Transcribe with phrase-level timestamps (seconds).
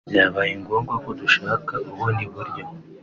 [0.11, 2.63] byabaye ngombwa ko dushaka ubundi buryo